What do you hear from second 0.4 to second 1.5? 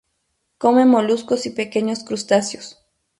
Come moluscos